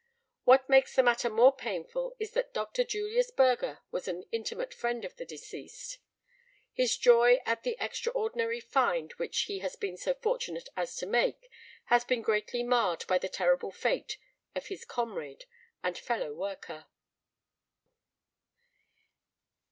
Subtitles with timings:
[0.45, 2.83] What makes the matter more painful is that Dr.
[2.83, 5.99] Julius Burger was an intimate friend of the deceased.
[6.73, 11.51] His joy at the extraordinary find which he has been so fortunate as to make
[11.93, 14.17] has been greatly marred by the terrible fate
[14.55, 15.45] of his comrade
[15.83, 16.87] and fellow worker."